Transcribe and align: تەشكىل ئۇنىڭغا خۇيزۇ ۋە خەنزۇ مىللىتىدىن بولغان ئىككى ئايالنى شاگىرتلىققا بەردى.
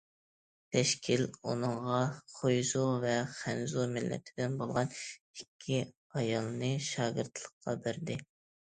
تەشكىل 0.75 1.21
ئۇنىڭغا 1.51 1.99
خۇيزۇ 2.37 2.81
ۋە 3.05 3.13
خەنزۇ 3.37 3.87
مىللىتىدىن 3.95 4.59
بولغان 4.65 4.93
ئىككى 4.99 5.81
ئايالنى 5.87 6.73
شاگىرتلىققا 6.93 7.81
بەردى. 7.87 8.21